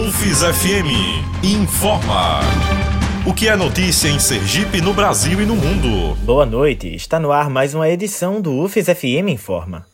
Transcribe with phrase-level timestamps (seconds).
[0.00, 2.40] UFIS FM informa.
[3.26, 6.16] O que é notícia em Sergipe, no Brasil e no mundo?
[6.24, 9.86] Boa noite, está no ar mais uma edição do UFIS FM Informa.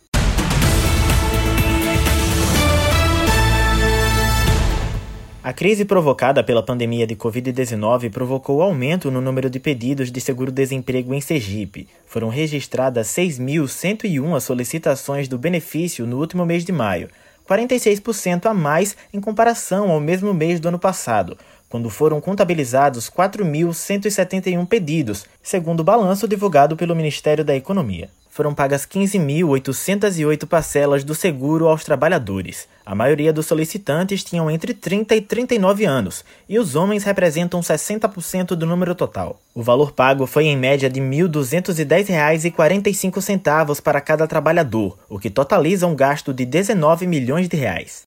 [5.43, 11.15] A crise provocada pela pandemia de Covid-19 provocou aumento no número de pedidos de seguro-desemprego
[11.15, 11.89] em Sergipe.
[12.07, 17.09] Foram registradas 6.101 solicitações do benefício no último mês de maio,
[17.49, 21.37] 46% a mais em comparação ao mesmo mês do ano passado,
[21.69, 28.85] quando foram contabilizados 4.171 pedidos, segundo o balanço divulgado pelo Ministério da Economia foram pagas
[28.85, 32.69] 15.808 parcelas do seguro aos trabalhadores.
[32.85, 38.49] A maioria dos solicitantes tinham entre 30 e 39 anos, e os homens representam 60%
[38.49, 39.41] do número total.
[39.55, 45.87] O valor pago foi em média de R$ 1.210,45 para cada trabalhador, o que totaliza
[45.87, 48.03] um gasto de 19 milhões de reais.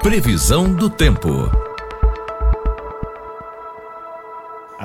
[0.00, 1.65] Previsão do tempo.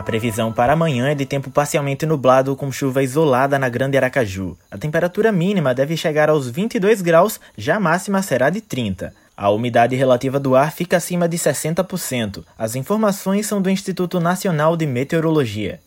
[0.02, 4.58] A previsão para amanhã é de tempo parcialmente nublado com chuva isolada na Grande Aracaju.
[4.72, 9.14] A temperatura mínima deve chegar aos 22 graus, já a máxima será de 30.
[9.38, 12.44] A umidade relativa do ar fica acima de 60%.
[12.58, 15.80] As informações são do Instituto Nacional de Meteorologia.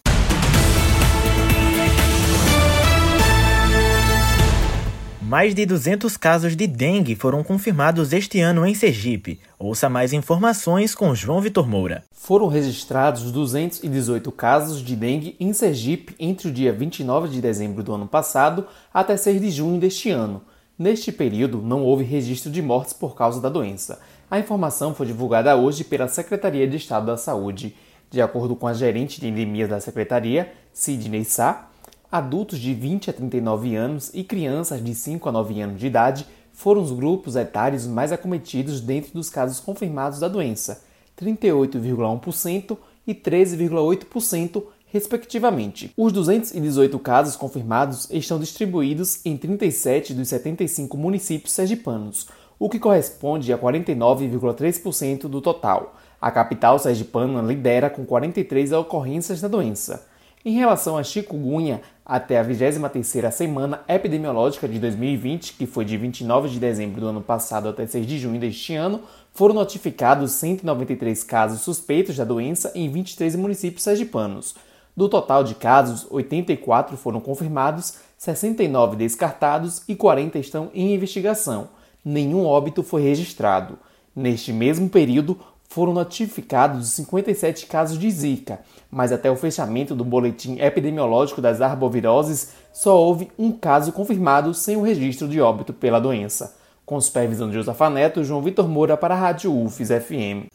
[5.35, 9.41] Mais de 200 casos de dengue foram confirmados este ano em Sergipe.
[9.59, 12.05] Ouça mais informações com João Vitor Moura.
[12.13, 17.93] Foram registrados 218 casos de dengue em Sergipe entre o dia 29 de dezembro do
[17.93, 20.41] ano passado até 6 de junho deste ano.
[20.79, 23.98] Neste período, não houve registro de mortes por causa da doença.
[24.31, 27.75] A informação foi divulgada hoje pela Secretaria de Estado da Saúde.
[28.09, 31.71] De acordo com a gerente de endemias da Secretaria, Sidney Sá,
[32.15, 36.25] Adultos de 20 a 39 anos e crianças de 5 a 9 anos de idade
[36.53, 40.85] foram os grupos etários mais acometidos dentro dos casos confirmados da doença,
[41.20, 45.92] 38,1% e 13,8%, respectivamente.
[45.97, 52.29] Os 218 casos confirmados estão distribuídos em 37 dos 75 municípios sergipanos,
[52.61, 55.96] o que corresponde a 49,3% do total.
[56.20, 60.14] A capital sergipana lidera com 43 ocorrências da doença.
[60.47, 66.51] Em relação à chikungunya, até a 23ª semana epidemiológica de 2020, que foi de 29
[66.51, 69.01] de dezembro do ano passado até 6 de junho deste ano,
[69.33, 74.55] foram notificados 193 casos suspeitos da doença em 23 municípios sergipanos.
[74.95, 81.71] Do total de casos, 84 foram confirmados, 69 descartados e 40 estão em investigação.
[82.05, 83.79] Nenhum óbito foi registrado.
[84.15, 85.39] Neste mesmo período,
[85.74, 92.52] foram notificados 57 casos de Zika, mas até o fechamento do boletim epidemiológico das arboviroses,
[92.73, 96.57] só houve um caso confirmado sem o registro de óbito pela doença.
[96.86, 100.46] Com supervisão de Josafa Neto, João Vitor Moura para a Rádio UFES FM.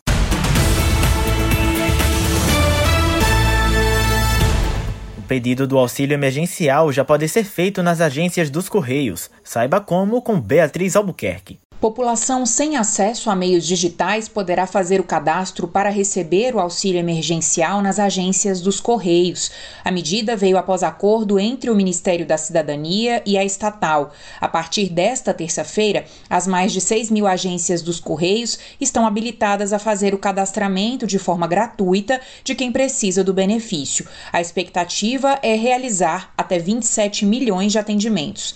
[5.18, 9.30] O pedido do auxílio emergencial já pode ser feito nas agências dos Correios.
[9.44, 11.60] Saiba como com Beatriz Albuquerque.
[11.80, 17.82] População sem acesso a meios digitais poderá fazer o cadastro para receber o auxílio emergencial
[17.82, 19.50] nas agências dos Correios.
[19.82, 24.12] A medida veio após acordo entre o Ministério da Cidadania e a estatal.
[24.42, 29.80] A partir desta terça-feira, as mais de 6 mil agências dos Correios estão habilitadas a
[29.80, 34.06] fazer o cadastramento de forma gratuita de quem precisa do benefício.
[34.34, 38.54] A expectativa é realizar até 27 milhões de atendimentos.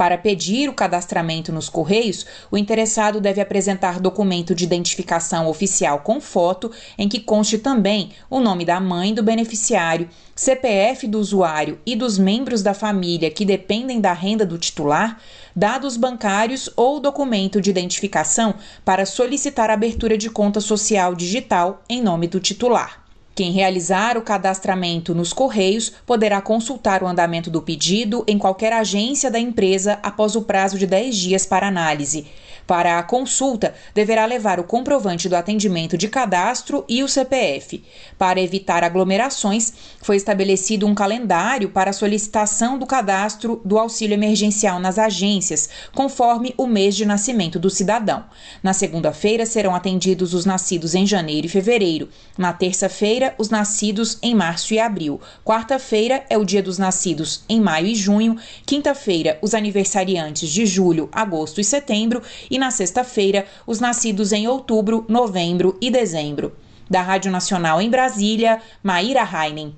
[0.00, 6.22] Para pedir o cadastramento nos Correios, o interessado deve apresentar documento de identificação oficial com
[6.22, 11.94] foto, em que conste também o nome da mãe do beneficiário, CPF do usuário e
[11.94, 15.20] dos membros da família que dependem da renda do titular,
[15.54, 22.26] dados bancários ou documento de identificação para solicitar abertura de conta social digital em nome
[22.26, 22.99] do titular.
[23.40, 29.30] Quem realizar o cadastramento nos Correios poderá consultar o andamento do pedido em qualquer agência
[29.30, 32.26] da empresa após o prazo de 10 dias para análise.
[32.66, 37.82] Para a consulta, deverá levar o comprovante do atendimento de cadastro e o CPF.
[38.18, 39.72] Para evitar aglomerações,
[40.02, 46.66] foi estabelecido um calendário para solicitação do cadastro do auxílio emergencial nas agências, conforme o
[46.66, 48.24] mês de nascimento do cidadão.
[48.62, 52.08] Na segunda-feira serão atendidos os nascidos em janeiro e fevereiro.
[52.36, 55.20] Na terça-feira, os nascidos em março e abril.
[55.44, 58.36] Quarta-feira é o dia dos nascidos em maio e junho.
[58.64, 62.22] Quinta-feira, os aniversariantes de julho, agosto e setembro.
[62.50, 66.52] E na sexta-feira, os nascidos em outubro, novembro e dezembro.
[66.88, 69.74] Da Rádio Nacional em Brasília, Maíra Heinen.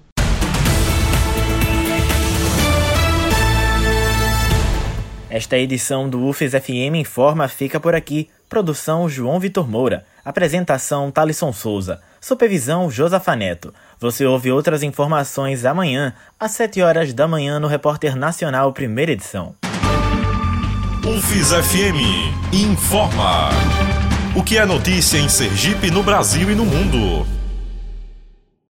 [5.28, 8.28] Esta edição do UFES FM Informa fica por aqui.
[8.48, 10.04] Produção João Vitor Moura.
[10.24, 12.00] Apresentação Talisson Souza.
[12.20, 13.72] Supervisão Josafaneto.
[13.98, 19.54] Você ouve outras informações amanhã, às 7 horas da manhã, no Repórter Nacional, primeira edição.
[21.04, 21.99] UFES FM
[22.52, 23.49] Informa.
[24.37, 27.26] O que é notícia em Sergipe, no Brasil e no mundo.